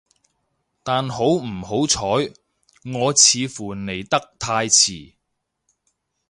[0.81, 2.01] 但好唔好彩，
[2.91, 5.13] 我似乎嚟得太遲